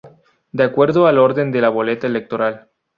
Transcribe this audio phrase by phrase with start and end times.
[0.51, 2.71] De acuerdo al orden de la boleta electoral.